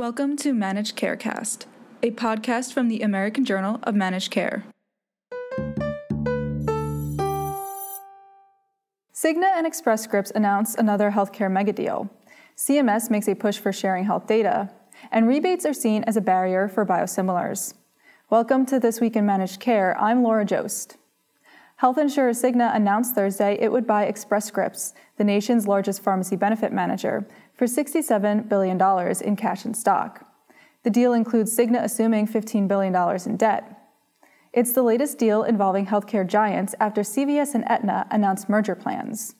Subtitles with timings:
[0.00, 1.66] Welcome to Managed Carecast,
[2.02, 4.64] a podcast from the American Journal of Managed Care.
[9.12, 12.08] Cigna and Express Scripts announce another healthcare megadeal.
[12.56, 14.70] CMS makes a push for sharing health data,
[15.12, 17.74] and rebates are seen as a barrier for biosimilars.
[18.30, 19.94] Welcome to This Week in Managed Care.
[20.00, 20.96] I'm Laura Joszt.
[21.76, 26.72] Health insurer Cigna announced Thursday it would buy Express Scripts, the nation's largest pharmacy benefit
[26.72, 27.26] manager,
[27.60, 28.80] for $67 billion
[29.22, 30.26] in cash and stock.
[30.82, 32.96] The deal includes Cigna assuming $15 billion
[33.26, 33.78] in debt.
[34.54, 39.34] It's the latest deal involving healthcare giants after CVS and Aetna announced merger plans.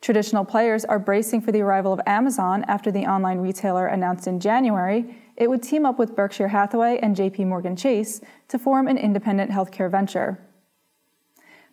[0.00, 4.40] Traditional players are bracing for the arrival of Amazon after the online retailer announced in
[4.40, 8.96] January it would team up with Berkshire Hathaway and JP Morgan Chase to form an
[8.96, 10.38] independent healthcare venture.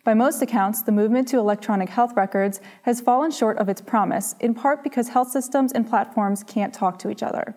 [0.06, 4.36] By most accounts, the movement to electronic health records has fallen short of its promise,
[4.38, 7.56] in part because health systems and platforms can't talk to each other.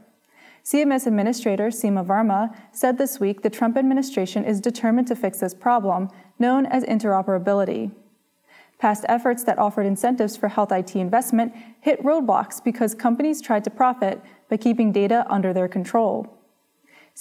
[0.65, 5.53] CMS Administrator Seema Verma said this week the Trump administration is determined to fix this
[5.53, 7.91] problem, known as interoperability.
[8.79, 13.69] Past efforts that offered incentives for health IT investment hit roadblocks because companies tried to
[13.69, 16.38] profit by keeping data under their control.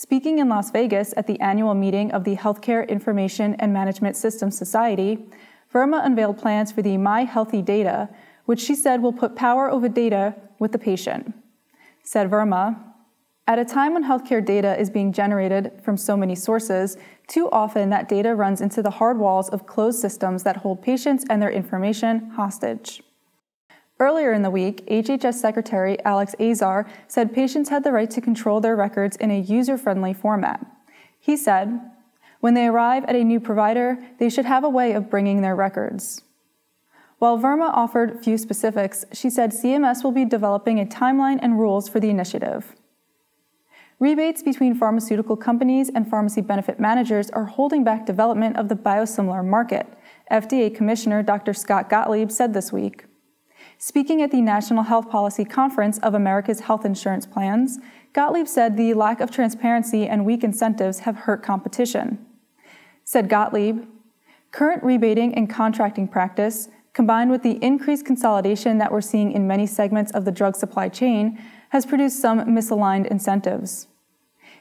[0.00, 4.56] Speaking in Las Vegas at the annual meeting of the Healthcare Information and Management Systems
[4.56, 5.26] Society,
[5.74, 8.08] Verma unveiled plans for the MyHealthEData,
[8.44, 11.34] which she said will put power over data with the patient.
[12.04, 12.78] Said Verma,
[13.48, 16.96] at a time when healthcare data is being generated from so many sources,
[17.26, 21.24] too often that data runs into the hard walls of closed systems that hold patients
[21.28, 23.02] and their information hostage.
[24.00, 28.60] Earlier in the week, HHS Secretary Alex Azar said patients had the right to control
[28.60, 30.64] their records in a user friendly format.
[31.18, 31.80] He said,
[32.40, 35.56] when they arrive at a new provider, they should have a way of bringing their
[35.56, 36.22] records.
[37.18, 41.88] While Verma offered few specifics, she said CMS will be developing a timeline and rules
[41.88, 42.76] for the initiative.
[43.98, 49.44] Rebates between pharmaceutical companies and pharmacy benefit managers are holding back development of the biosimilar
[49.44, 49.88] market,
[50.30, 51.52] FDA Commissioner Dr.
[51.52, 53.07] Scott Gottlieb said this week.
[53.80, 57.78] Speaking at the National Health Policy Conference of America's Health Insurance Plans,
[58.12, 62.18] Gottlieb said the lack of transparency and weak incentives have hurt competition.
[63.04, 63.86] Said Gottlieb,
[64.50, 69.64] current rebating and contracting practice, combined with the increased consolidation that we're seeing in many
[69.64, 73.86] segments of the drug supply chain, has produced some misaligned incentives.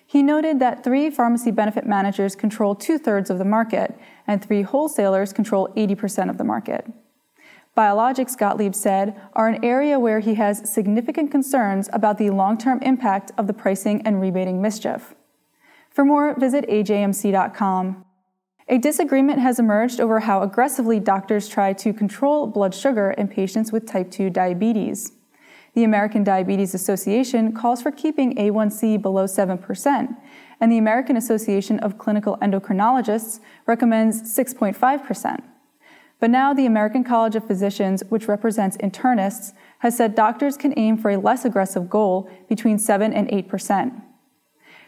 [0.05, 4.61] He noted that three pharmacy benefit managers control two thirds of the market, and three
[4.61, 6.85] wholesalers control 80% of the market.
[7.77, 12.81] Biologics, Gottlieb said, are an area where he has significant concerns about the long term
[12.81, 15.13] impact of the pricing and rebating mischief.
[15.91, 18.03] For more, visit ajmc.com.
[18.67, 23.71] A disagreement has emerged over how aggressively doctors try to control blood sugar in patients
[23.71, 25.11] with type 2 diabetes.
[25.75, 30.17] The American Diabetes Association calls for keeping A1C below 7%,
[30.59, 35.43] and the American Association of Clinical Endocrinologists recommends 6.5%.
[36.19, 40.97] But now the American College of Physicians, which represents internists, has said doctors can aim
[40.97, 44.01] for a less aggressive goal between 7 and 8%.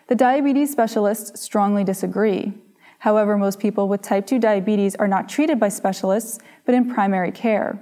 [0.08, 2.54] The diabetes specialists strongly disagree.
[3.00, 7.32] However, most people with type 2 diabetes are not treated by specialists, but in primary
[7.32, 7.80] care.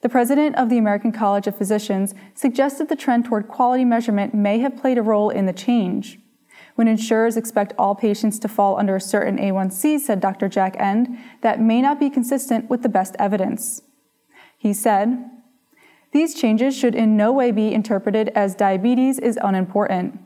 [0.00, 4.60] The president of the American College of Physicians suggested the trend toward quality measurement may
[4.60, 6.18] have played a role in the change.
[6.78, 10.48] When insurers expect all patients to fall under a certain A1C, said Dr.
[10.48, 13.82] Jack Ende, that may not be consistent with the best evidence.
[14.56, 15.28] He said,
[16.12, 20.20] These changes should in no way be interpreted as diabetes is unimportant.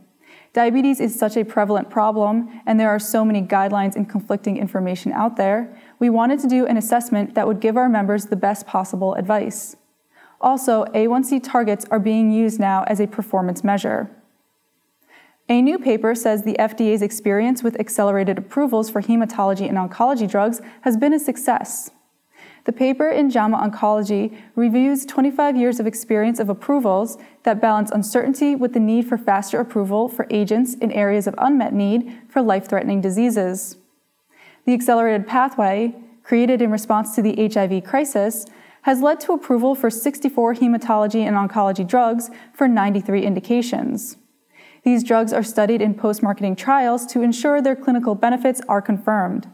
[0.52, 5.10] Diabetes is such a prevalent problem, and there are so many guidelines and conflicting information
[5.10, 5.74] out there.
[6.00, 9.74] We wanted to do an assessment that would give our members the best possible advice.
[10.38, 14.10] Also, A1C targets are being used now as a performance measure.
[15.52, 20.62] A new paper says the FDA's experience with accelerated approvals for hematology and oncology drugs
[20.80, 21.90] has been a success.
[22.64, 28.56] The paper in JAMA Oncology reviews 25 years of experience of approvals that balance uncertainty
[28.56, 32.66] with the need for faster approval for agents in areas of unmet need for life
[32.66, 33.76] threatening diseases.
[34.64, 38.46] The accelerated pathway, created in response to the HIV crisis,
[38.88, 44.16] has led to approval for 64 hematology and oncology drugs for 93 indications.
[44.82, 49.48] These drugs are studied in post marketing trials to ensure their clinical benefits are confirmed.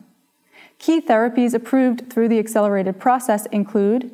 [0.79, 4.11] Key therapies approved through the accelerated process include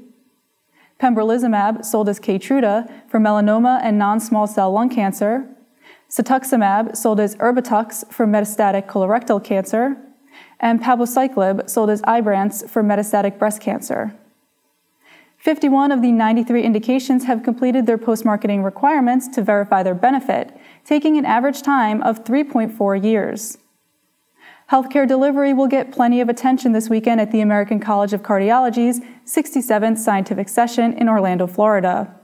[1.00, 5.49] pembrolizumab, sold as Keytruda, for melanoma and non small cell lung cancer,
[6.08, 9.96] cetuximab, sold as Erbitux, for metastatic colorectal cancer,
[10.60, 14.14] and palbociclib, sold as Ibrance, for metastatic breast cancer.
[15.44, 20.58] 51 of the 93 indications have completed their post marketing requirements to verify their benefit,
[20.87, 23.58] taking an average time of 3.4 years.
[24.73, 29.00] Healthcare delivery will get plenty of attention this weekend at the American College of Cardiology's
[29.26, 32.19] 67th scientific session in Orlando, Florida.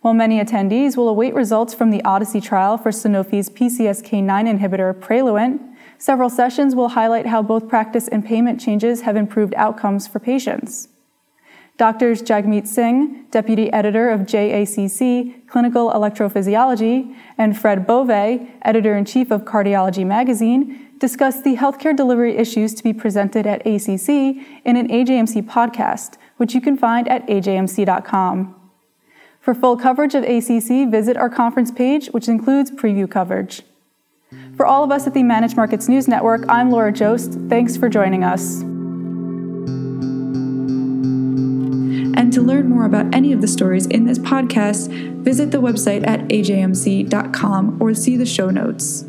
[0.00, 5.60] While many attendees will await results from the Odyssey trial for Sanofi's PCSK9 inhibitor Praluent,
[5.96, 10.88] several sessions will highlight how both practice and payment changes have improved outcomes for patients.
[11.78, 19.30] Doctors Jagmeet Singh, Deputy Editor of JACC Clinical Electrophysiology, and Fred Bove, Editor in Chief
[19.30, 24.08] of Cardiology Magazine, discussed the healthcare delivery issues to be presented at ACC
[24.64, 28.54] in an AJMC podcast, which you can find at ajmc.com.
[29.40, 33.62] For full coverage of ACC, visit our conference page, which includes preview coverage.
[34.56, 37.48] For all of us at the Managed Markets News Network, I'm Laura Joszt.
[37.48, 38.64] Thanks for joining us.
[42.28, 44.92] And to learn more about any of the stories in this podcast,
[45.22, 49.07] visit the website at ajmc.com or see the show notes.